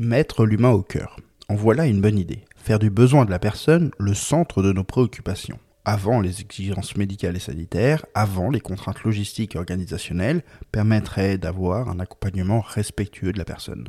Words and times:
Mettre 0.00 0.44
l'humain 0.44 0.70
au 0.70 0.82
cœur. 0.82 1.20
En 1.48 1.54
voilà 1.54 1.86
une 1.86 2.00
bonne 2.00 2.18
idée. 2.18 2.44
Faire 2.56 2.80
du 2.80 2.90
besoin 2.90 3.24
de 3.24 3.30
la 3.30 3.38
personne 3.38 3.92
le 3.96 4.12
centre 4.12 4.60
de 4.60 4.72
nos 4.72 4.82
préoccupations. 4.82 5.60
Avant 5.84 6.20
les 6.20 6.40
exigences 6.40 6.96
médicales 6.96 7.36
et 7.36 7.40
sanitaires, 7.40 8.04
avant 8.12 8.50
les 8.50 8.58
contraintes 8.58 9.04
logistiques 9.04 9.54
et 9.54 9.58
organisationnelles, 9.58 10.42
permettrait 10.72 11.38
d'avoir 11.38 11.88
un 11.88 12.00
accompagnement 12.00 12.60
respectueux 12.60 13.32
de 13.32 13.38
la 13.38 13.44
personne. 13.44 13.88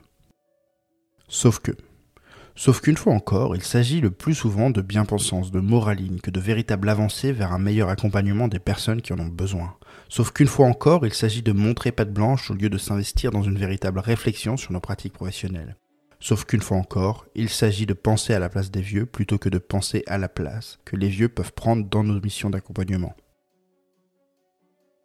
Sauf 1.28 1.58
que, 1.58 1.72
Sauf 2.56 2.82
qu'une 2.82 2.98
fois 2.98 3.14
encore, 3.14 3.56
il 3.56 3.64
s'agit 3.64 4.00
le 4.00 4.12
plus 4.12 4.36
souvent 4.36 4.70
de 4.70 4.82
bien-pensance, 4.82 5.52
de 5.52 5.60
moraline, 5.60 6.22
que 6.22 6.30
de 6.30 6.40
véritable 6.40 6.88
avancée 6.88 7.32
vers 7.32 7.52
un 7.52 7.60
meilleur 7.60 7.90
accompagnement 7.90 8.48
des 8.48 8.60
personnes 8.60 9.02
qui 9.02 9.12
en 9.12 9.20
ont 9.20 9.26
besoin. 9.26 9.76
Sauf 10.08 10.32
qu'une 10.32 10.48
fois 10.48 10.68
encore, 10.68 11.08
il 11.08 11.14
s'agit 11.16 11.42
de 11.42 11.52
montrer 11.52 11.92
patte 11.92 12.14
blanche 12.14 12.52
au 12.52 12.54
lieu 12.54 12.70
de 12.70 12.78
s'investir 12.78 13.32
dans 13.32 13.42
une 13.42 13.58
véritable 13.58 14.00
réflexion 14.00 14.56
sur 14.56 14.72
nos 14.72 14.80
pratiques 14.80 15.14
professionnelles. 15.14 15.76
Sauf 16.20 16.46
qu'une 16.46 16.62
fois 16.62 16.78
encore, 16.78 17.26
il 17.36 17.50
s'agit 17.50 17.86
de 17.86 17.94
penser 17.94 18.34
à 18.34 18.40
la 18.40 18.50
place 18.50 18.72
des 18.72 18.82
vieux 18.82 19.06
plutôt 19.06 19.38
que 19.38 19.50
de 19.50 19.58
penser 19.58 20.04
à 20.08 20.18
la 20.18 20.30
place 20.30 20.80
que 20.86 20.96
les 20.96 21.10
vieux 21.10 21.30
peuvent 21.30 21.54
prendre 21.54 21.86
dans 21.86 22.04
nos 22.04 22.20
missions 22.20 22.50
d'accompagnement. 22.50 23.16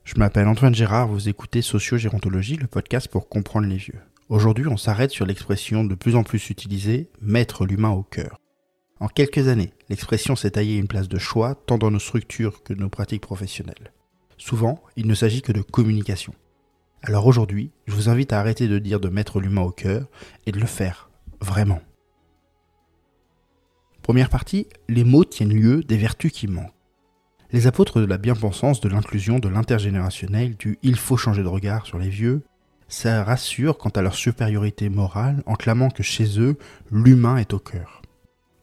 Je 0.04 0.18
m'appelle 0.18 0.48
Antoine 0.48 0.74
Gérard, 0.74 1.08
vous 1.08 1.28
écoutez 1.28 1.62
Sociogérontologie, 1.62 2.56
le 2.56 2.66
podcast 2.66 3.08
pour 3.08 3.28
comprendre 3.28 3.66
les 3.66 3.76
vieux. 3.76 4.00
Aujourd'hui, 4.28 4.66
on 4.66 4.76
s'arrête 4.76 5.10
sur 5.10 5.26
l'expression 5.26 5.84
de 5.84 5.94
plus 5.94 6.16
en 6.16 6.22
plus 6.22 6.50
utilisée 6.50 7.10
mettre 7.20 7.66
l'humain 7.66 7.90
au 7.90 8.02
cœur. 8.02 8.40
En 9.00 9.08
quelques 9.08 9.48
années, 9.48 9.72
l'expression 9.88 10.36
s'est 10.36 10.52
taillée 10.52 10.76
une 10.76 10.88
place 10.88 11.08
de 11.08 11.18
choix 11.18 11.54
tant 11.54 11.78
dans 11.78 11.90
nos 11.90 11.98
structures 11.98 12.62
que 12.62 12.74
nos 12.74 12.88
pratiques 12.88 13.22
professionnelles. 13.22 13.92
Souvent, 14.36 14.82
il 14.96 15.06
ne 15.06 15.14
s'agit 15.14 15.42
que 15.42 15.52
de 15.52 15.62
communication. 15.62 16.34
Alors 17.02 17.26
aujourd'hui, 17.26 17.70
je 17.86 17.94
vous 17.94 18.10
invite 18.10 18.32
à 18.32 18.40
arrêter 18.40 18.68
de 18.68 18.78
dire 18.78 19.00
de 19.00 19.08
mettre 19.08 19.40
l'humain 19.40 19.62
au 19.62 19.70
cœur 19.70 20.06
et 20.44 20.52
de 20.52 20.60
le 20.60 20.66
faire, 20.66 21.08
vraiment. 21.40 21.80
Première 24.02 24.28
partie, 24.28 24.66
les 24.88 25.04
mots 25.04 25.24
tiennent 25.24 25.54
lieu 25.54 25.82
des 25.82 25.96
vertus 25.96 26.30
qui 26.30 26.46
manquent. 26.46 26.74
Les 27.52 27.66
apôtres 27.66 28.00
de 28.00 28.06
la 28.06 28.18
bien-pensance, 28.18 28.80
de 28.80 28.88
l'inclusion, 28.88 29.38
de 29.38 29.48
l'intergénérationnel, 29.48 30.56
du 30.56 30.78
il 30.82 30.96
faut 30.96 31.16
changer 31.16 31.42
de 31.42 31.48
regard 31.48 31.86
sur 31.86 31.98
les 31.98 32.10
vieux, 32.10 32.42
ça 32.86 33.24
rassure 33.24 33.78
quant 33.78 33.90
à 33.90 34.02
leur 34.02 34.14
supériorité 34.14 34.88
morale 34.90 35.42
en 35.46 35.54
clamant 35.54 35.88
que 35.88 36.02
chez 36.02 36.38
eux, 36.38 36.58
l'humain 36.90 37.38
est 37.38 37.54
au 37.54 37.58
cœur. 37.58 38.02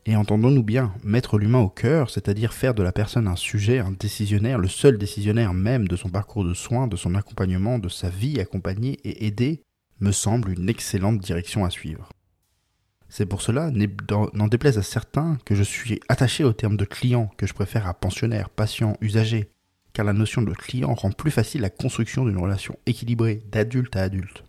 Et 0.10 0.16
entendons-nous 0.16 0.64
bien, 0.64 0.94
mettre 1.04 1.38
l'humain 1.38 1.60
au 1.60 1.68
cœur, 1.68 2.10
c'est-à-dire 2.10 2.54
faire 2.54 2.74
de 2.74 2.82
la 2.82 2.94
personne 2.94 3.28
un 3.28 3.36
sujet, 3.36 3.80
un 3.80 3.92
décisionnaire, 3.92 4.58
le 4.58 4.70
seul 4.70 4.98
décisionnaire 4.98 5.54
même 5.54 5.90
de 5.90 5.98
son 5.98 6.08
parcours 6.08 6.46
de 6.46 6.54
soins, 6.54 6.88
de 6.88 6.96
son 6.96 7.14
accompagnement, 7.14 7.78
de 7.78 7.90
sa 7.90 8.10
vie 8.10 8.40
accompagnée 8.40 9.00
et 9.04 9.28
aidée, 9.28 9.64
me 10.00 10.14
semble 10.14 10.52
une 10.52 10.70
excellente 10.70 11.20
direction 11.20 11.66
à 11.66 11.70
suivre. 11.70 12.08
C'est 13.10 13.26
pour 13.26 13.42
cela, 13.42 13.70
n'en 14.34 14.48
déplaise 14.48 14.78
à 14.78 14.82
certains, 14.82 15.40
que 15.44 15.56
je 15.56 15.64
suis 15.64 16.00
attaché 16.08 16.46
au 16.46 16.54
terme 16.54 16.78
de 16.78 16.86
client, 16.86 17.30
que 17.36 17.46
je 17.46 17.54
préfère 17.54 17.86
à 17.86 17.94
pensionnaire, 17.94 18.50
patient, 18.50 18.96
usager, 19.02 19.50
car 19.92 20.06
la 20.06 20.14
notion 20.14 20.42
de 20.42 20.54
client 20.54 20.94
rend 20.94 21.12
plus 21.12 21.32
facile 21.32 21.60
la 21.60 21.70
construction 21.70 22.24
d'une 22.24 22.38
relation 22.38 22.80
équilibrée 22.86 23.44
d'adulte 23.52 23.98
à 23.98 24.04
adulte. 24.04 24.46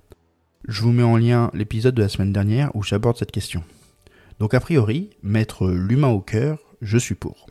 Je 0.69 0.83
vous 0.83 0.92
mets 0.92 1.03
en 1.03 1.17
lien 1.17 1.51
l'épisode 1.53 1.97
de 1.97 2.03
la 2.03 2.09
semaine 2.09 2.33
dernière 2.33 2.75
où 2.77 2.84
j'aborde 2.84 3.17
cette 3.17 3.33
question. 3.33 3.64
Donc 4.39 4.55
a 4.55 4.61
priori, 4.61 5.11
mettre 5.22 5.69
l'humain 5.69 6.08
au 6.08 6.20
cœur, 6.20 6.58
je 6.81 6.98
suis 6.98 7.14
pour. 7.14 7.47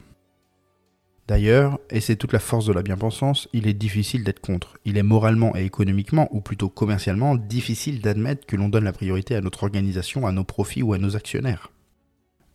D'ailleurs, 1.28 1.80
et 1.90 2.00
c'est 2.00 2.16
toute 2.16 2.32
la 2.32 2.40
force 2.40 2.66
de 2.66 2.72
la 2.72 2.82
bien-pensance, 2.82 3.50
il 3.52 3.68
est 3.68 3.74
difficile 3.74 4.24
d'être 4.24 4.40
contre. 4.40 4.78
Il 4.86 4.98
est 4.98 5.04
moralement 5.04 5.54
et 5.58 5.66
économiquement, 5.66 6.30
ou 6.32 6.40
plutôt 6.40 6.70
commercialement, 6.70 7.36
difficile 7.36 8.00
d'admettre 8.00 8.46
que 8.46 8.56
l'on 8.56 8.70
donne 8.70 8.86
la 8.86 8.94
priorité 8.94 9.36
à 9.36 9.42
notre 9.42 9.64
organisation, 9.64 10.26
à 10.26 10.32
nos 10.32 10.46
profits 10.46 10.84
ou 10.84 10.94
à 10.94 10.98
nos 10.98 11.18
actionnaires. 11.18 11.72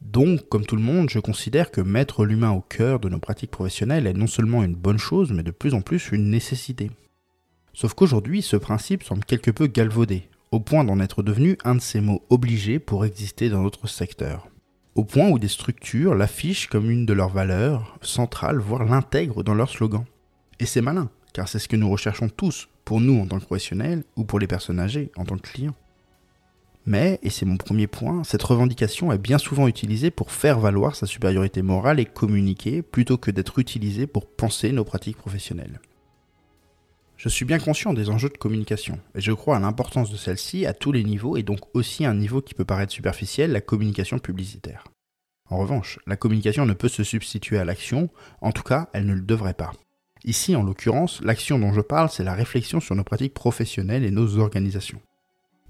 Donc, 0.00 0.48
comme 0.48 0.64
tout 0.64 0.76
le 0.76 0.82
monde, 0.82 1.10
je 1.10 1.18
considère 1.18 1.70
que 1.70 1.82
mettre 1.82 2.24
l'humain 2.24 2.50
au 2.50 2.62
cœur 2.62 2.98
de 2.98 3.10
nos 3.10 3.18
pratiques 3.18 3.50
professionnelles 3.50 4.06
est 4.06 4.14
non 4.14 4.26
seulement 4.26 4.64
une 4.64 4.74
bonne 4.74 4.98
chose, 4.98 5.32
mais 5.32 5.42
de 5.42 5.50
plus 5.50 5.74
en 5.74 5.82
plus 5.82 6.10
une 6.10 6.30
nécessité. 6.30 6.90
Sauf 7.74 7.92
qu'aujourd'hui, 7.92 8.40
ce 8.40 8.56
principe 8.56 9.02
semble 9.02 9.24
quelque 9.24 9.50
peu 9.50 9.66
galvaudé, 9.66 10.28
au 10.52 10.60
point 10.60 10.84
d'en 10.84 11.00
être 11.00 11.22
devenu 11.22 11.56
un 11.64 11.74
de 11.74 11.80
ces 11.80 12.02
mots 12.02 12.22
obligés 12.28 12.78
pour 12.78 13.06
exister 13.06 13.48
dans 13.48 13.62
notre 13.62 13.88
secteur. 13.88 14.48
Au 14.94 15.02
point 15.02 15.30
où 15.30 15.38
des 15.38 15.48
structures 15.48 16.14
l'affichent 16.14 16.66
comme 16.66 16.90
une 16.90 17.06
de 17.06 17.14
leurs 17.14 17.30
valeurs 17.30 17.98
centrales, 18.02 18.58
voire 18.58 18.84
l'intègrent 18.84 19.42
dans 19.42 19.54
leur 19.54 19.70
slogan. 19.70 20.04
Et 20.60 20.66
c'est 20.66 20.82
malin, 20.82 21.08
car 21.32 21.48
c'est 21.48 21.58
ce 21.58 21.68
que 21.68 21.76
nous 21.76 21.88
recherchons 21.88 22.28
tous, 22.28 22.68
pour 22.84 23.00
nous 23.00 23.18
en 23.18 23.26
tant 23.26 23.38
que 23.38 23.46
professionnels, 23.46 24.04
ou 24.16 24.24
pour 24.24 24.38
les 24.38 24.46
personnes 24.46 24.78
âgées 24.78 25.10
en 25.16 25.24
tant 25.24 25.38
que 25.38 25.48
clients. 25.48 25.74
Mais, 26.84 27.18
et 27.22 27.30
c'est 27.30 27.46
mon 27.46 27.56
premier 27.56 27.86
point, 27.86 28.22
cette 28.22 28.42
revendication 28.42 29.10
est 29.10 29.18
bien 29.18 29.38
souvent 29.38 29.68
utilisée 29.68 30.10
pour 30.10 30.32
faire 30.32 30.60
valoir 30.60 30.96
sa 30.96 31.06
supériorité 31.06 31.62
morale 31.62 31.98
et 31.98 32.04
communiquer, 32.04 32.82
plutôt 32.82 33.16
que 33.16 33.30
d'être 33.30 33.58
utilisée 33.58 34.06
pour 34.06 34.26
penser 34.26 34.72
nos 34.72 34.84
pratiques 34.84 35.16
professionnelles. 35.16 35.80
Je 37.22 37.28
suis 37.28 37.44
bien 37.44 37.60
conscient 37.60 37.92
des 37.92 38.10
enjeux 38.10 38.30
de 38.30 38.36
communication, 38.36 38.98
et 39.14 39.20
je 39.20 39.30
crois 39.30 39.56
à 39.56 39.60
l'importance 39.60 40.10
de 40.10 40.16
celle-ci 40.16 40.66
à 40.66 40.74
tous 40.74 40.90
les 40.90 41.04
niveaux, 41.04 41.36
et 41.36 41.44
donc 41.44 41.60
aussi 41.72 42.04
à 42.04 42.10
un 42.10 42.16
niveau 42.16 42.42
qui 42.42 42.52
peut 42.52 42.64
paraître 42.64 42.92
superficiel, 42.92 43.52
la 43.52 43.60
communication 43.60 44.18
publicitaire. 44.18 44.82
En 45.48 45.58
revanche, 45.58 46.00
la 46.08 46.16
communication 46.16 46.66
ne 46.66 46.72
peut 46.72 46.88
se 46.88 47.04
substituer 47.04 47.60
à 47.60 47.64
l'action, 47.64 48.10
en 48.40 48.50
tout 48.50 48.64
cas, 48.64 48.88
elle 48.92 49.06
ne 49.06 49.14
le 49.14 49.20
devrait 49.20 49.54
pas. 49.54 49.70
Ici, 50.24 50.56
en 50.56 50.64
l'occurrence, 50.64 51.20
l'action 51.22 51.60
dont 51.60 51.72
je 51.72 51.80
parle, 51.80 52.08
c'est 52.08 52.24
la 52.24 52.34
réflexion 52.34 52.80
sur 52.80 52.96
nos 52.96 53.04
pratiques 53.04 53.34
professionnelles 53.34 54.02
et 54.02 54.10
nos 54.10 54.38
organisations. 54.38 55.00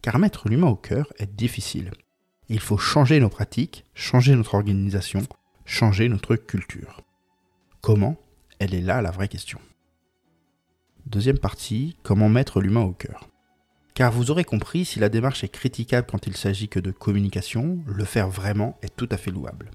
Car 0.00 0.18
mettre 0.18 0.48
l'humain 0.48 0.68
au 0.68 0.76
cœur 0.76 1.12
est 1.18 1.36
difficile. 1.36 1.90
Il 2.48 2.60
faut 2.60 2.78
changer 2.78 3.20
nos 3.20 3.28
pratiques, 3.28 3.84
changer 3.92 4.34
notre 4.34 4.54
organisation, 4.54 5.20
changer 5.66 6.08
notre 6.08 6.34
culture. 6.34 7.02
Comment? 7.82 8.16
Elle 8.58 8.72
est 8.74 8.80
là 8.80 9.02
la 9.02 9.10
vraie 9.10 9.28
question. 9.28 9.58
Deuxième 11.06 11.38
partie, 11.38 11.96
comment 12.02 12.28
mettre 12.28 12.60
l'humain 12.60 12.82
au 12.82 12.92
cœur. 12.92 13.28
Car 13.94 14.12
vous 14.12 14.30
aurez 14.30 14.44
compris, 14.44 14.84
si 14.84 15.00
la 15.00 15.08
démarche 15.08 15.44
est 15.44 15.48
critiquable 15.48 16.06
quand 16.10 16.26
il 16.26 16.36
s'agit 16.36 16.68
que 16.68 16.80
de 16.80 16.90
communication, 16.90 17.80
le 17.86 18.04
faire 18.04 18.28
vraiment 18.28 18.78
est 18.82 18.94
tout 18.96 19.08
à 19.10 19.16
fait 19.16 19.32
louable. 19.32 19.70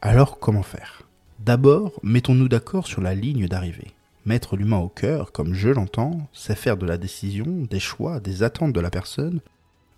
Alors 0.00 0.38
comment 0.38 0.62
faire? 0.62 1.02
D'abord, 1.40 1.98
mettons-nous 2.02 2.48
d'accord 2.48 2.86
sur 2.86 3.02
la 3.02 3.14
ligne 3.14 3.48
d'arrivée. 3.48 3.92
Mettre 4.24 4.56
l'humain 4.56 4.78
au 4.78 4.88
cœur, 4.88 5.32
comme 5.32 5.52
je 5.54 5.68
l'entends, 5.68 6.28
c'est 6.32 6.56
faire 6.56 6.76
de 6.76 6.86
la 6.86 6.96
décision, 6.96 7.66
des 7.68 7.80
choix, 7.80 8.20
des 8.20 8.42
attentes 8.42 8.72
de 8.72 8.80
la 8.80 8.90
personne, 8.90 9.40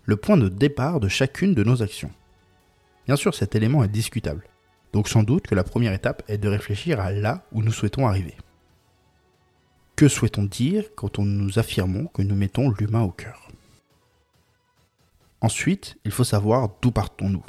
le 0.05 0.17
point 0.17 0.37
de 0.37 0.49
départ 0.49 0.99
de 0.99 1.07
chacune 1.07 1.53
de 1.53 1.63
nos 1.63 1.83
actions. 1.83 2.11
Bien 3.05 3.15
sûr, 3.15 3.35
cet 3.35 3.55
élément 3.55 3.83
est 3.83 3.89
discutable. 3.89 4.43
Donc 4.91 5.07
sans 5.07 5.23
doute 5.23 5.47
que 5.47 5.55
la 5.55 5.63
première 5.63 5.93
étape 5.93 6.23
est 6.27 6.37
de 6.37 6.49
réfléchir 6.49 6.99
à 6.99 7.11
là 7.11 7.45
où 7.51 7.61
nous 7.61 7.71
souhaitons 7.71 8.07
arriver. 8.07 8.35
Que 9.97 10.07
souhaitons 10.07 10.45
dire 10.45 10.85
quand 10.95 11.19
nous 11.19 11.59
affirmons 11.59 12.05
que 12.05 12.21
nous 12.21 12.35
mettons 12.35 12.69
l'humain 12.69 13.01
au 13.01 13.11
cœur? 13.11 13.49
Ensuite, 15.41 15.97
il 16.05 16.11
faut 16.11 16.23
savoir 16.23 16.69
d'où 16.81 16.91
partons-nous. 16.91 17.43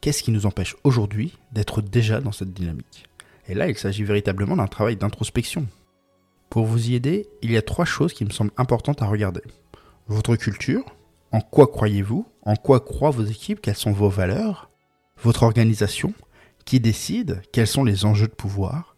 Qu'est-ce 0.00 0.22
qui 0.22 0.30
nous 0.30 0.46
empêche 0.46 0.76
aujourd'hui 0.84 1.36
d'être 1.50 1.82
déjà 1.82 2.20
dans 2.20 2.30
cette 2.30 2.52
dynamique? 2.52 3.06
Et 3.48 3.54
là, 3.54 3.68
il 3.68 3.76
s'agit 3.76 4.04
véritablement 4.04 4.54
d'un 4.54 4.66
travail 4.66 4.96
d'introspection, 4.96 5.66
pour 6.50 6.64
vous 6.64 6.90
y 6.90 6.94
aider, 6.94 7.26
il 7.42 7.50
y 7.50 7.56
a 7.56 7.62
trois 7.62 7.84
choses 7.84 8.12
qui 8.12 8.24
me 8.24 8.30
semblent 8.30 8.52
importantes 8.56 9.02
à 9.02 9.06
regarder. 9.06 9.42
Votre 10.06 10.36
culture, 10.36 10.84
en 11.32 11.40
quoi 11.40 11.66
croyez-vous, 11.66 12.26
en 12.42 12.56
quoi 12.56 12.80
croient 12.80 13.10
vos 13.10 13.24
équipes, 13.24 13.60
quelles 13.60 13.76
sont 13.76 13.92
vos 13.92 14.08
valeurs, 14.08 14.70
votre 15.22 15.42
organisation, 15.42 16.14
qui 16.64 16.80
décide, 16.80 17.42
quels 17.52 17.66
sont 17.66 17.84
les 17.84 18.04
enjeux 18.04 18.28
de 18.28 18.32
pouvoir, 18.32 18.96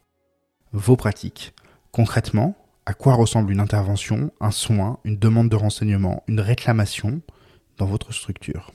vos 0.73 0.97
pratiques. 0.97 1.55
Concrètement, 1.91 2.57
à 2.91 2.95
quoi 2.95 3.15
ressemble 3.15 3.53
une 3.53 3.61
intervention, 3.61 4.33
un 4.41 4.51
soin, 4.51 4.99
une 5.05 5.17
demande 5.17 5.49
de 5.49 5.55
renseignement, 5.55 6.25
une 6.27 6.41
réclamation 6.41 7.23
dans 7.77 7.87
votre 7.87 8.13
structure? 8.13 8.73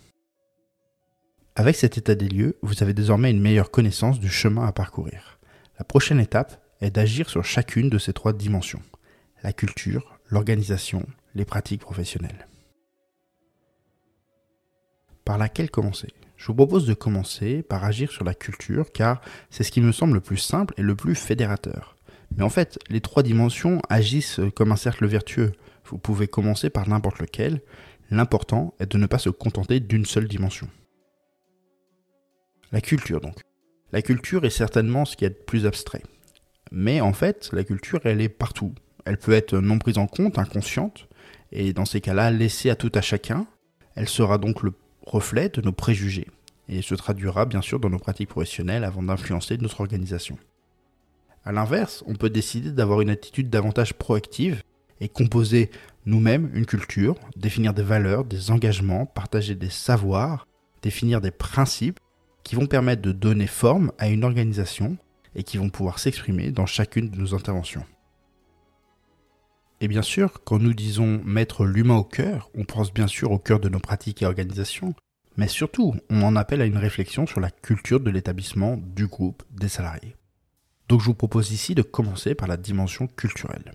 Avec 1.57 1.75
cet 1.75 1.97
état 1.97 2.15
des 2.15 2.29
lieux, 2.29 2.57
vous 2.61 2.81
avez 2.81 2.93
désormais 2.93 3.29
une 3.29 3.41
meilleure 3.41 3.71
connaissance 3.71 4.21
du 4.21 4.29
chemin 4.29 4.65
à 4.65 4.71
parcourir. 4.71 5.37
La 5.77 5.83
prochaine 5.83 6.21
étape 6.21 6.63
est 6.79 6.91
d'agir 6.91 7.29
sur 7.29 7.43
chacune 7.43 7.89
de 7.89 7.97
ces 7.97 8.13
trois 8.13 8.31
dimensions, 8.31 8.81
la 9.43 9.51
culture, 9.51 10.17
l'organisation, 10.29 11.05
les 11.33 11.43
pratiques 11.43 11.81
professionnelles. 11.81 12.47
Par 15.25 15.37
laquelle 15.37 15.69
commencer? 15.69 16.13
Je 16.37 16.47
vous 16.47 16.55
propose 16.55 16.87
de 16.87 16.93
commencer 16.93 17.63
par 17.63 17.83
agir 17.83 18.13
sur 18.13 18.23
la 18.23 18.33
culture 18.33 18.93
car 18.93 19.19
c'est 19.49 19.63
ce 19.63 19.71
qui 19.71 19.81
me 19.81 19.91
semble 19.91 20.13
le 20.13 20.21
plus 20.21 20.37
simple 20.37 20.73
et 20.77 20.83
le 20.83 20.95
plus 20.95 21.15
fédérateur. 21.15 21.94
Mais 22.35 22.43
en 22.43 22.49
fait, 22.49 22.79
les 22.89 23.01
trois 23.01 23.23
dimensions 23.23 23.81
agissent 23.89 24.41
comme 24.55 24.71
un 24.71 24.77
cercle 24.77 25.05
vertueux. 25.05 25.53
Vous 25.85 25.97
pouvez 25.97 26.27
commencer 26.27 26.69
par 26.69 26.87
n'importe 26.87 27.19
lequel. 27.19 27.61
L'important 28.11 28.73
est 28.79 28.91
de 28.91 28.97
ne 28.97 29.07
pas 29.07 29.17
se 29.17 29.29
contenter 29.29 29.79
d'une 29.79 30.05
seule 30.05 30.27
dimension. 30.27 30.67
La 32.71 32.81
culture 32.81 33.21
donc. 33.21 33.39
La 33.91 34.01
culture 34.01 34.45
est 34.45 34.49
certainement 34.49 35.05
ce 35.05 35.15
qui 35.15 35.25
est 35.25 35.29
de 35.29 35.35
plus 35.35 35.65
abstrait. 35.65 36.03
Mais 36.71 37.01
en 37.01 37.13
fait, 37.13 37.49
la 37.53 37.63
culture, 37.63 38.01
elle 38.03 38.21
est 38.21 38.29
partout. 38.29 38.73
Elle 39.05 39.17
peut 39.17 39.31
être 39.31 39.57
non 39.57 39.79
prise 39.79 39.97
en 39.97 40.07
compte, 40.07 40.39
inconsciente, 40.39 41.07
et 41.51 41.73
dans 41.73 41.85
ces 41.85 42.01
cas-là, 42.01 42.31
laissée 42.31 42.69
à 42.69 42.75
tout 42.75 42.91
à 42.95 43.01
chacun. 43.01 43.47
Elle 43.95 44.09
sera 44.09 44.37
donc 44.37 44.63
le 44.63 44.73
reflet 45.05 45.49
de 45.49 45.61
nos 45.61 45.71
préjugés 45.71 46.27
et 46.67 46.81
se 46.81 46.95
traduira 46.95 47.45
bien 47.45 47.61
sûr 47.61 47.79
dans 47.79 47.89
nos 47.89 47.99
pratiques 47.99 48.29
professionnelles 48.29 48.83
avant 48.83 49.03
d'influencer 49.03 49.57
notre 49.57 49.81
organisation. 49.81 50.37
A 51.45 51.51
l'inverse, 51.51 52.03
on 52.07 52.15
peut 52.15 52.31
décider 52.31 52.71
d'avoir 52.71 53.01
une 53.01 53.11
attitude 53.11 53.51
davantage 53.51 53.93
proactive 53.93 54.63
et 54.99 55.07
composer 55.07 55.69
nous-mêmes 56.07 56.49
une 56.55 56.65
culture, 56.65 57.15
définir 57.35 57.75
des 57.75 57.83
valeurs, 57.83 58.25
des 58.25 58.49
engagements, 58.49 59.05
partager 59.05 59.53
des 59.53 59.69
savoirs, 59.69 60.47
définir 60.81 61.21
des 61.21 61.29
principes 61.31 61.99
qui 62.43 62.55
vont 62.55 62.65
permettre 62.65 63.03
de 63.03 63.11
donner 63.11 63.45
forme 63.45 63.91
à 63.99 64.09
une 64.09 64.23
organisation 64.23 64.97
et 65.35 65.43
qui 65.43 65.57
vont 65.57 65.69
pouvoir 65.69 65.99
s'exprimer 65.99 66.51
dans 66.51 66.65
chacune 66.65 67.09
de 67.09 67.17
nos 67.17 67.35
interventions. 67.35 67.85
Et 69.81 69.87
bien 69.87 70.01
sûr, 70.01 70.43
quand 70.45 70.57
nous 70.57 70.73
disons 70.73 71.21
mettre 71.25 71.65
l'humain 71.65 71.97
au 71.97 72.03
cœur, 72.03 72.49
on 72.55 72.63
pense 72.63 72.91
bien 72.91 73.07
sûr 73.07 73.31
au 73.31 73.39
cœur 73.39 73.59
de 73.59 73.69
nos 73.69 73.79
pratiques 73.79 74.23
et 74.23 74.25
organisations, 74.25 74.95
mais 75.37 75.47
surtout, 75.47 75.93
on 76.09 76.23
en 76.23 76.35
appelle 76.35 76.61
à 76.61 76.65
une 76.65 76.77
réflexion 76.77 77.27
sur 77.27 77.39
la 77.39 77.51
culture 77.51 77.99
de 77.99 78.09
l'établissement, 78.09 78.77
du 78.77 79.05
groupe, 79.05 79.43
des 79.51 79.67
salariés. 79.67 80.15
Donc 80.89 81.01
je 81.01 81.05
vous 81.05 81.15
propose 81.15 81.51
ici 81.51 81.75
de 81.75 81.81
commencer 81.81 82.35
par 82.35 82.47
la 82.47 82.57
dimension 82.57 83.07
culturelle. 83.07 83.73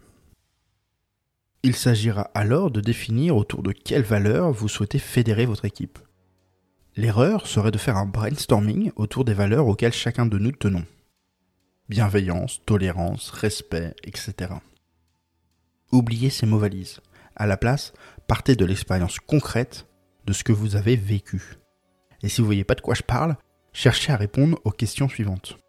Il 1.63 1.77
s'agira 1.77 2.31
alors 2.35 2.71
de 2.71 2.81
définir 2.81 3.37
autour 3.37 3.63
de 3.63 3.73
quelles 3.73 4.03
valeurs 4.03 4.51
vous 4.51 4.69
souhaitez 4.69 4.99
fédérer 4.99 5.45
votre 5.45 5.67
équipe. 5.67 5.99
L'erreur 6.97 7.47
serait 7.47 7.71
de 7.71 7.79
faire 7.79 7.97
un 7.97 8.07
brainstorming 8.07 8.93
autour 8.97 9.25
des 9.25 9.35
valeurs 9.35 9.67
auxquelles 9.67 9.93
chacun 9.93 10.27
de 10.27 10.39
nous 10.39 10.53
tenons. 10.53 10.87
Bienveillance, 11.89 12.63
tolérance, 12.65 13.31
respect, 13.31 13.95
etc. 14.05 14.55
Oubliez 15.93 16.31
ces 16.31 16.47
mots 16.47 16.59
valises. 16.59 17.01
À 17.37 17.47
la 17.47 17.57
place, 17.57 17.93
partez 18.27 18.57
de 18.57 18.65
l'expérience 18.65 19.19
concrète 19.19 19.87
de 20.25 20.33
ce 20.33 20.45
que 20.45 20.53
vous 20.53 20.77
avez 20.77 20.97
vécu. 20.97 21.59
Et 22.23 22.29
si 22.29 22.41
vous 22.41 22.47
voyez 22.47 22.65
pas 22.65 22.75
de 22.75 22.81
quoi 22.81 22.95
je 22.95 23.03
parle, 23.03 23.37
cherchez 23.73 24.13
à 24.13 24.17
répondre 24.17 24.59
aux 24.65 24.71
questions 24.71 25.09
suivantes. 25.09 25.60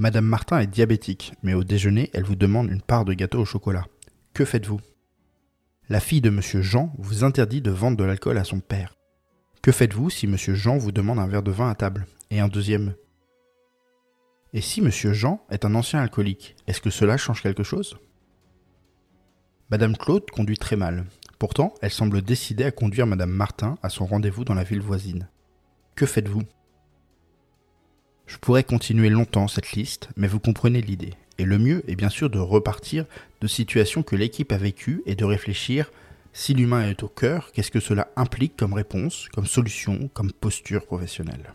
Madame 0.00 0.24
Martin 0.24 0.60
est 0.60 0.66
diabétique, 0.66 1.34
mais 1.42 1.52
au 1.52 1.62
déjeuner, 1.62 2.08
elle 2.14 2.24
vous 2.24 2.34
demande 2.34 2.70
une 2.70 2.80
part 2.80 3.04
de 3.04 3.12
gâteau 3.12 3.40
au 3.40 3.44
chocolat. 3.44 3.84
Que 4.32 4.46
faites-vous? 4.46 4.80
La 5.90 6.00
fille 6.00 6.22
de 6.22 6.30
Monsieur 6.30 6.62
Jean 6.62 6.94
vous 6.96 7.22
interdit 7.22 7.60
de 7.60 7.70
vendre 7.70 7.98
de 7.98 8.04
l'alcool 8.04 8.38
à 8.38 8.44
son 8.44 8.60
père. 8.60 8.96
Que 9.60 9.72
faites-vous 9.72 10.08
si 10.08 10.26
Monsieur 10.26 10.54
Jean 10.54 10.78
vous 10.78 10.90
demande 10.90 11.18
un 11.18 11.26
verre 11.26 11.42
de 11.42 11.50
vin 11.50 11.68
à 11.68 11.74
table? 11.74 12.06
Et 12.30 12.40
un 12.40 12.48
deuxième 12.48 12.94
Et 14.54 14.62
si 14.62 14.80
Monsieur 14.80 15.12
Jean 15.12 15.44
est 15.50 15.66
un 15.66 15.74
ancien 15.74 16.00
alcoolique, 16.00 16.56
est-ce 16.66 16.80
que 16.80 16.88
cela 16.88 17.18
change 17.18 17.42
quelque 17.42 17.62
chose? 17.62 17.98
Madame 19.68 19.98
Claude 19.98 20.30
conduit 20.30 20.56
très 20.56 20.76
mal. 20.76 21.04
Pourtant, 21.38 21.74
elle 21.82 21.90
semble 21.90 22.22
décidée 22.22 22.64
à 22.64 22.70
conduire 22.70 23.06
Madame 23.06 23.32
Martin 23.32 23.76
à 23.82 23.90
son 23.90 24.06
rendez-vous 24.06 24.46
dans 24.46 24.54
la 24.54 24.64
ville 24.64 24.80
voisine. 24.80 25.28
Que 25.94 26.06
faites-vous? 26.06 26.44
Je 28.30 28.36
pourrais 28.36 28.62
continuer 28.62 29.08
longtemps 29.08 29.48
cette 29.48 29.72
liste, 29.72 30.08
mais 30.16 30.28
vous 30.28 30.38
comprenez 30.38 30.80
l'idée. 30.80 31.14
Et 31.38 31.44
le 31.44 31.58
mieux 31.58 31.82
est 31.90 31.96
bien 31.96 32.08
sûr 32.08 32.30
de 32.30 32.38
repartir 32.38 33.04
de 33.40 33.48
situations 33.48 34.04
que 34.04 34.14
l'équipe 34.14 34.52
a 34.52 34.56
vécues 34.56 35.02
et 35.04 35.16
de 35.16 35.24
réfléchir 35.24 35.90
si 36.32 36.54
l'humain 36.54 36.88
est 36.88 37.02
au 37.02 37.08
cœur, 37.08 37.50
qu'est-ce 37.50 37.72
que 37.72 37.80
cela 37.80 38.06
implique 38.14 38.56
comme 38.56 38.72
réponse, 38.72 39.28
comme 39.32 39.46
solution, 39.46 40.08
comme 40.14 40.30
posture 40.30 40.86
professionnelle 40.86 41.54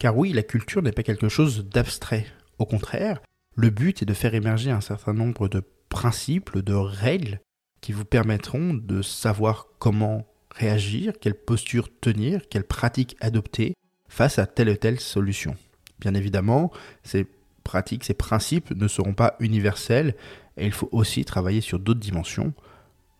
Car 0.00 0.18
oui, 0.18 0.32
la 0.32 0.42
culture 0.42 0.82
n'est 0.82 0.90
pas 0.90 1.04
quelque 1.04 1.28
chose 1.28 1.64
d'abstrait. 1.68 2.26
Au 2.58 2.66
contraire, 2.66 3.20
le 3.54 3.70
but 3.70 4.02
est 4.02 4.06
de 4.06 4.12
faire 4.12 4.34
émerger 4.34 4.72
un 4.72 4.80
certain 4.80 5.12
nombre 5.14 5.46
de 5.46 5.62
principes, 5.88 6.58
de 6.58 6.74
règles 6.74 7.38
qui 7.80 7.92
vous 7.92 8.04
permettront 8.04 8.74
de 8.74 9.02
savoir 9.02 9.68
comment 9.78 10.26
réagir, 10.50 11.12
quelle 11.20 11.36
posture 11.36 11.90
tenir, 12.00 12.40
quelle 12.50 12.64
pratique 12.64 13.16
adopter 13.20 13.74
face 14.08 14.40
à 14.40 14.46
telle 14.46 14.70
ou 14.70 14.74
telle 14.74 14.98
solution. 14.98 15.54
Bien 16.00 16.14
évidemment, 16.14 16.70
ces 17.02 17.26
pratiques, 17.64 18.04
ces 18.04 18.14
principes 18.14 18.70
ne 18.70 18.88
seront 18.88 19.14
pas 19.14 19.36
universels 19.40 20.14
et 20.56 20.66
il 20.66 20.72
faut 20.72 20.88
aussi 20.92 21.24
travailler 21.24 21.60
sur 21.60 21.78
d'autres 21.78 22.00
dimensions 22.00 22.52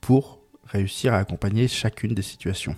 pour 0.01 0.41
réussir 0.65 1.15
à 1.15 1.19
accompagner 1.19 1.69
chacune 1.69 2.15
des 2.15 2.23
situations. 2.23 2.77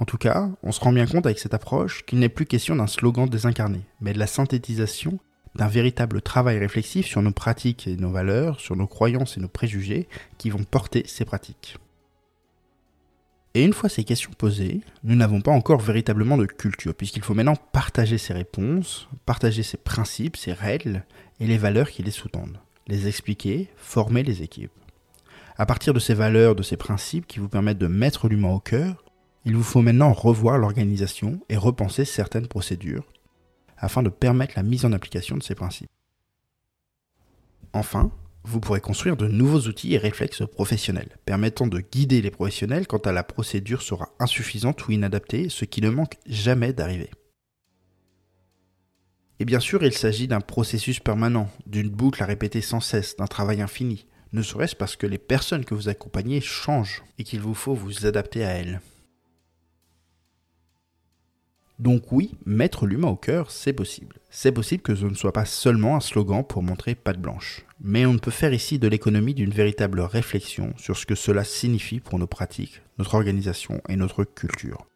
En 0.00 0.04
tout 0.04 0.18
cas, 0.18 0.48
on 0.62 0.70
se 0.70 0.80
rend 0.80 0.92
bien 0.92 1.06
compte 1.06 1.26
avec 1.26 1.38
cette 1.38 1.54
approche 1.54 2.04
qu'il 2.06 2.20
n'est 2.20 2.28
plus 2.28 2.46
question 2.46 2.76
d'un 2.76 2.86
slogan 2.86 3.28
désincarné, 3.28 3.80
mais 4.00 4.12
de 4.12 4.18
la 4.18 4.28
synthétisation 4.28 5.18
d'un 5.56 5.66
véritable 5.66 6.22
travail 6.22 6.58
réflexif 6.58 7.06
sur 7.06 7.20
nos 7.20 7.32
pratiques 7.32 7.88
et 7.88 7.96
nos 7.96 8.10
valeurs, 8.10 8.60
sur 8.60 8.76
nos 8.76 8.86
croyances 8.86 9.36
et 9.36 9.40
nos 9.40 9.48
préjugés 9.48 10.08
qui 10.36 10.50
vont 10.50 10.62
porter 10.62 11.02
ces 11.06 11.24
pratiques. 11.24 11.78
Et 13.58 13.64
une 13.64 13.72
fois 13.72 13.88
ces 13.88 14.04
questions 14.04 14.30
posées, 14.38 14.82
nous 15.02 15.16
n'avons 15.16 15.40
pas 15.40 15.50
encore 15.50 15.80
véritablement 15.80 16.36
de 16.36 16.46
culture, 16.46 16.94
puisqu'il 16.94 17.24
faut 17.24 17.34
maintenant 17.34 17.56
partager 17.56 18.16
ces 18.16 18.32
réponses, 18.32 19.08
partager 19.26 19.64
ces 19.64 19.76
principes, 19.76 20.36
ces 20.36 20.52
règles 20.52 21.04
et 21.40 21.46
les 21.48 21.58
valeurs 21.58 21.90
qui 21.90 22.04
les 22.04 22.12
sous-tendent, 22.12 22.60
les 22.86 23.08
expliquer, 23.08 23.68
former 23.76 24.22
les 24.22 24.44
équipes. 24.44 24.70
À 25.56 25.66
partir 25.66 25.92
de 25.92 25.98
ces 25.98 26.14
valeurs, 26.14 26.54
de 26.54 26.62
ces 26.62 26.76
principes 26.76 27.26
qui 27.26 27.40
vous 27.40 27.48
permettent 27.48 27.78
de 27.78 27.88
mettre 27.88 28.28
l'humain 28.28 28.52
au 28.52 28.60
cœur, 28.60 29.02
il 29.44 29.56
vous 29.56 29.64
faut 29.64 29.82
maintenant 29.82 30.12
revoir 30.12 30.56
l'organisation 30.56 31.40
et 31.48 31.56
repenser 31.56 32.04
certaines 32.04 32.46
procédures 32.46 33.08
afin 33.76 34.04
de 34.04 34.08
permettre 34.08 34.52
la 34.54 34.62
mise 34.62 34.84
en 34.84 34.92
application 34.92 35.36
de 35.36 35.42
ces 35.42 35.56
principes. 35.56 35.90
Enfin, 37.72 38.12
vous 38.48 38.60
pourrez 38.60 38.80
construire 38.80 39.16
de 39.16 39.28
nouveaux 39.28 39.60
outils 39.68 39.94
et 39.94 39.98
réflexes 39.98 40.42
professionnels, 40.46 41.18
permettant 41.26 41.66
de 41.66 41.80
guider 41.80 42.22
les 42.22 42.30
professionnels 42.30 42.86
quand 42.86 43.06
la 43.06 43.22
procédure 43.22 43.82
sera 43.82 44.08
insuffisante 44.18 44.88
ou 44.88 44.92
inadaptée, 44.92 45.48
ce 45.50 45.66
qui 45.66 45.82
ne 45.82 45.90
manque 45.90 46.16
jamais 46.26 46.72
d'arriver. 46.72 47.10
Et 49.38 49.44
bien 49.44 49.60
sûr, 49.60 49.84
il 49.84 49.92
s'agit 49.92 50.28
d'un 50.28 50.40
processus 50.40 50.98
permanent, 50.98 51.50
d'une 51.66 51.90
boucle 51.90 52.22
à 52.22 52.26
répéter 52.26 52.60
sans 52.60 52.80
cesse, 52.80 53.16
d'un 53.16 53.26
travail 53.26 53.60
infini, 53.60 54.06
ne 54.32 54.42
serait-ce 54.42 54.76
parce 54.76 54.96
que 54.96 55.06
les 55.06 55.18
personnes 55.18 55.64
que 55.64 55.74
vous 55.74 55.88
accompagnez 55.88 56.40
changent 56.40 57.02
et 57.18 57.24
qu'il 57.24 57.40
vous 57.40 57.54
faut 57.54 57.74
vous 57.74 58.06
adapter 58.06 58.44
à 58.44 58.50
elles. 58.50 58.80
Donc 61.78 62.10
oui, 62.10 62.34
mettre 62.44 62.86
l'humain 62.86 63.08
au 63.08 63.16
cœur, 63.16 63.50
c'est 63.50 63.72
possible. 63.72 64.16
C'est 64.30 64.50
possible 64.50 64.82
que 64.82 64.96
ce 64.96 65.04
ne 65.04 65.14
soit 65.14 65.32
pas 65.32 65.44
seulement 65.44 65.96
un 65.96 66.00
slogan 66.00 66.44
pour 66.44 66.62
montrer 66.62 66.96
patte 66.96 67.20
blanche. 67.20 67.64
Mais 67.80 68.04
on 68.04 68.14
ne 68.14 68.18
peut 68.18 68.32
faire 68.32 68.52
ici 68.52 68.80
de 68.80 68.88
l'économie 68.88 69.34
d'une 69.34 69.52
véritable 69.52 70.00
réflexion 70.00 70.74
sur 70.76 70.96
ce 70.96 71.06
que 71.06 71.14
cela 71.14 71.44
signifie 71.44 72.00
pour 72.00 72.18
nos 72.18 72.26
pratiques, 72.26 72.82
notre 72.98 73.14
organisation 73.14 73.80
et 73.88 73.94
notre 73.94 74.24
culture. 74.24 74.86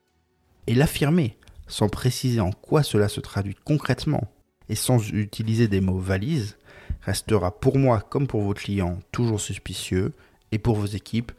Et 0.67 0.75
l'affirmer, 0.75 1.37
sans 1.69 1.89
préciser 1.89 2.41
en 2.41 2.51
quoi 2.51 2.83
cela 2.83 3.09
se 3.09 3.21
traduit 3.21 3.57
concrètement, 3.65 4.33
et 4.69 4.75
sans 4.75 5.09
utiliser 5.11 5.69
des 5.69 5.81
mots 5.81 5.99
valises, 5.99 6.57
restera 7.03 7.59
pour 7.59 7.79
moi 7.79 8.01
comme 8.01 8.27
pour 8.27 8.43
vos 8.43 8.55
clients 8.55 8.99
toujours 9.13 9.41
suspicieux, 9.41 10.13
et 10.53 10.59
pour 10.59 10.77
vos 10.77 10.87
équipes 10.87 11.33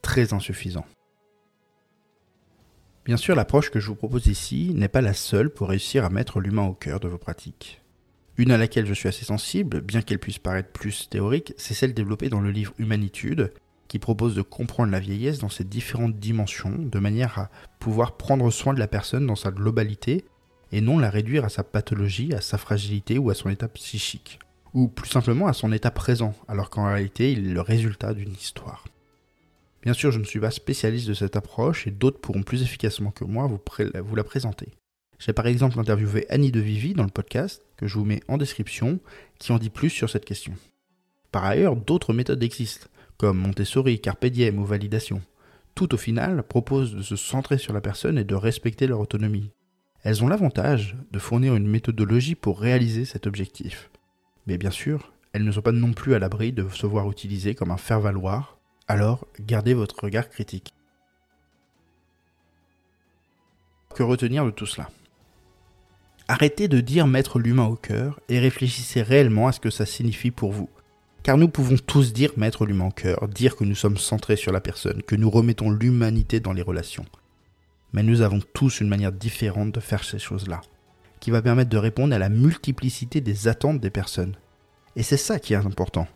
très 0.00 0.32
insuffisant. 0.32 0.86
Bien 3.04 3.16
sûr, 3.16 3.34
l'approche 3.34 3.70
que 3.70 3.80
je 3.80 3.88
vous 3.88 3.94
propose 3.94 4.26
ici 4.26 4.72
n'est 4.74 4.88
pas 4.88 5.00
la 5.00 5.14
seule 5.14 5.50
pour 5.50 5.68
réussir 5.68 6.04
à 6.04 6.10
mettre 6.10 6.38
l'humain 6.38 6.66
au 6.66 6.74
cœur 6.74 7.00
de 7.00 7.08
vos 7.08 7.18
pratiques. 7.18 7.80
Une 8.36 8.52
à 8.52 8.58
laquelle 8.58 8.86
je 8.86 8.94
suis 8.94 9.08
assez 9.08 9.24
sensible, 9.24 9.80
bien 9.80 10.02
qu'elle 10.02 10.18
puisse 10.18 10.38
paraître 10.38 10.70
plus 10.70 11.08
théorique, 11.08 11.54
c'est 11.56 11.74
celle 11.74 11.94
développée 11.94 12.28
dans 12.28 12.40
le 12.40 12.50
livre 12.50 12.74
Humanitude, 12.78 13.52
qui 13.88 13.98
propose 13.98 14.34
de 14.34 14.42
comprendre 14.42 14.92
la 14.92 15.00
vieillesse 15.00 15.38
dans 15.38 15.48
ses 15.48 15.64
différentes 15.64 16.18
dimensions, 16.18 16.76
de 16.78 16.98
manière 16.98 17.38
à 17.38 17.50
pouvoir 17.80 18.16
prendre 18.16 18.50
soin 18.50 18.74
de 18.74 18.78
la 18.78 18.86
personne 18.86 19.26
dans 19.26 19.36
sa 19.36 19.50
globalité, 19.50 20.24
et 20.70 20.80
non 20.80 20.98
la 20.98 21.10
réduire 21.10 21.44
à 21.44 21.48
sa 21.48 21.64
pathologie, 21.64 22.32
à 22.34 22.40
sa 22.40 22.58
fragilité 22.58 23.18
ou 23.18 23.30
à 23.30 23.34
son 23.34 23.50
état 23.50 23.68
psychique, 23.68 24.38
ou 24.74 24.88
plus 24.88 25.10
simplement 25.10 25.46
à 25.46 25.52
son 25.52 25.72
état 25.72 25.90
présent, 25.90 26.34
alors 26.48 26.70
qu'en 26.70 26.86
réalité 26.86 27.32
il 27.32 27.48
est 27.48 27.54
le 27.54 27.60
résultat 27.60 28.14
d'une 28.14 28.32
histoire. 28.32 28.84
Bien 29.82 29.94
sûr, 29.94 30.12
je 30.12 30.18
ne 30.18 30.24
suis 30.24 30.40
pas 30.40 30.50
spécialiste 30.50 31.08
de 31.08 31.14
cette 31.14 31.36
approche 31.36 31.86
et 31.86 31.90
d'autres 31.90 32.20
pourront 32.20 32.42
plus 32.42 32.62
efficacement 32.62 33.10
que 33.10 33.24
moi 33.24 33.46
vous, 33.46 34.16
la 34.16 34.24
présenter. 34.24 34.68
J'ai 35.18 35.32
par 35.32 35.46
exemple 35.46 35.78
interviewé 35.78 36.26
Annie 36.28 36.52
de 36.52 36.60
Vivi 36.60 36.92
dans 36.92 37.04
le 37.04 37.10
podcast, 37.10 37.62
que 37.76 37.86
je 37.86 37.98
vous 37.98 38.04
mets 38.04 38.22
en 38.28 38.36
description, 38.36 39.00
qui 39.38 39.52
en 39.52 39.58
dit 39.58 39.70
plus 39.70 39.90
sur 39.90 40.10
cette 40.10 40.24
question. 40.26 40.52
Par 41.32 41.44
ailleurs, 41.44 41.76
d'autres 41.76 42.12
méthodes 42.12 42.42
existent, 42.42 42.88
comme 43.16 43.38
Montessori, 43.38 44.00
Carpe 44.00 44.26
Diem 44.26 44.58
ou 44.58 44.64
validation. 44.64 45.22
Tout 45.74 45.94
au 45.94 45.98
final 45.98 46.42
proposent 46.42 46.94
de 46.94 47.02
se 47.02 47.16
centrer 47.16 47.56
sur 47.56 47.72
la 47.72 47.80
personne 47.80 48.18
et 48.18 48.24
de 48.24 48.34
respecter 48.34 48.86
leur 48.86 49.00
autonomie. 49.00 49.50
Elles 50.02 50.22
ont 50.24 50.28
l'avantage 50.28 50.96
de 51.10 51.18
fournir 51.18 51.54
une 51.54 51.68
méthodologie 51.68 52.34
pour 52.34 52.60
réaliser 52.60 53.04
cet 53.04 53.26
objectif. 53.26 53.90
Mais 54.46 54.58
bien 54.58 54.70
sûr, 54.70 55.12
elles 55.32 55.44
ne 55.44 55.52
sont 55.52 55.62
pas 55.62 55.72
non 55.72 55.92
plus 55.92 56.14
à 56.14 56.18
l'abri 56.18 56.52
de 56.52 56.66
se 56.68 56.86
voir 56.86 57.10
utilisées 57.10 57.54
comme 57.54 57.70
un 57.70 57.76
faire-valoir 57.76 58.59
alors 58.90 59.28
gardez 59.38 59.72
votre 59.72 60.02
regard 60.02 60.28
critique. 60.28 60.74
Que 63.94 64.02
retenir 64.02 64.44
de 64.44 64.50
tout 64.50 64.66
cela? 64.66 64.90
Arrêtez 66.26 66.66
de 66.66 66.80
dire 66.80 67.06
mettre 67.06 67.38
l'humain 67.38 67.66
au 67.66 67.76
cœur 67.76 68.18
et 68.28 68.40
réfléchissez 68.40 69.02
réellement 69.02 69.46
à 69.46 69.52
ce 69.52 69.60
que 69.60 69.70
ça 69.70 69.86
signifie 69.86 70.32
pour 70.32 70.50
vous. 70.50 70.68
Car 71.22 71.36
nous 71.36 71.48
pouvons 71.48 71.76
tous 71.76 72.12
dire 72.12 72.32
mettre 72.36 72.66
l'humain 72.66 72.86
au 72.86 72.90
cœur, 72.90 73.28
dire 73.28 73.54
que 73.54 73.62
nous 73.62 73.76
sommes 73.76 73.96
centrés 73.96 74.34
sur 74.34 74.50
la 74.50 74.60
personne, 74.60 75.04
que 75.04 75.14
nous 75.14 75.30
remettons 75.30 75.70
l'humanité 75.70 76.40
dans 76.40 76.52
les 76.52 76.62
relations. 76.62 77.06
Mais 77.92 78.02
nous 78.02 78.22
avons 78.22 78.40
tous 78.54 78.80
une 78.80 78.88
manière 78.88 79.12
différente 79.12 79.70
de 79.70 79.80
faire 79.80 80.02
ces 80.02 80.18
choses-là, 80.18 80.62
qui 81.20 81.30
va 81.30 81.42
permettre 81.42 81.70
de 81.70 81.78
répondre 81.78 82.12
à 82.12 82.18
la 82.18 82.28
multiplicité 82.28 83.20
des 83.20 83.46
attentes 83.46 83.80
des 83.80 83.90
personnes. 83.90 84.34
Et 84.96 85.04
c'est 85.04 85.16
ça 85.16 85.38
qui 85.38 85.52
est 85.52 85.56
important. 85.56 86.08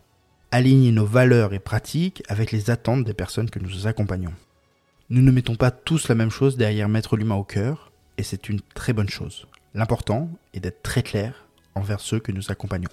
Aligner 0.55 0.93
nos 0.93 1.05
valeurs 1.05 1.53
et 1.53 1.59
pratiques 1.59 2.23
avec 2.29 2.53
les 2.53 2.69
attentes 2.69 3.03
des 3.03 3.13
personnes 3.13 3.49
que 3.49 3.59
nous 3.59 3.87
accompagnons. 3.87 4.31
Nous 5.09 5.21
ne 5.21 5.29
mettons 5.29 5.57
pas 5.57 5.69
tous 5.69 6.07
la 6.07 6.15
même 6.15 6.29
chose 6.29 6.55
derrière 6.55 6.87
mettre 6.87 7.17
l'humain 7.17 7.35
au 7.35 7.43
cœur, 7.43 7.91
et 8.17 8.23
c'est 8.23 8.47
une 8.47 8.61
très 8.73 8.93
bonne 8.93 9.09
chose. 9.09 9.47
L'important 9.73 10.29
est 10.53 10.61
d'être 10.61 10.81
très 10.81 11.03
clair 11.03 11.45
envers 11.75 11.99
ceux 11.99 12.21
que 12.21 12.31
nous 12.31 12.51
accompagnons. 12.51 12.87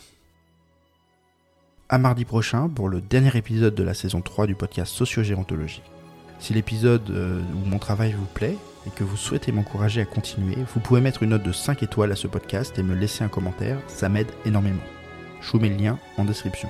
À 1.88 1.98
mardi 1.98 2.24
prochain 2.24 2.68
pour 2.68 2.88
le 2.88 3.00
dernier 3.00 3.36
épisode 3.36 3.76
de 3.76 3.84
la 3.84 3.94
saison 3.94 4.22
3 4.22 4.48
du 4.48 4.56
podcast 4.56 4.92
Sociogérontologie. 4.92 5.82
Si 6.40 6.54
l'épisode 6.54 7.08
euh, 7.10 7.40
ou 7.54 7.68
mon 7.68 7.78
travail 7.78 8.10
vous 8.10 8.26
plaît 8.26 8.58
et 8.88 8.90
que 8.90 9.04
vous 9.04 9.16
souhaitez 9.16 9.52
m'encourager 9.52 10.00
à 10.00 10.04
continuer, 10.04 10.56
vous 10.74 10.80
pouvez 10.80 11.00
mettre 11.00 11.22
une 11.22 11.30
note 11.30 11.44
de 11.44 11.52
5 11.52 11.84
étoiles 11.84 12.10
à 12.10 12.16
ce 12.16 12.26
podcast 12.26 12.76
et 12.80 12.82
me 12.82 12.96
laisser 12.96 13.22
un 13.22 13.28
commentaire, 13.28 13.78
ça 13.86 14.08
m'aide 14.08 14.32
énormément. 14.44 14.82
Je 15.40 15.52
vous 15.52 15.60
mets 15.60 15.68
le 15.68 15.76
lien 15.76 16.00
en 16.18 16.24
description. 16.24 16.68